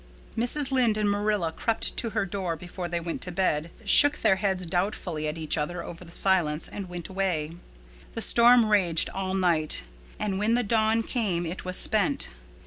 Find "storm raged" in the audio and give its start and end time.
8.23-9.11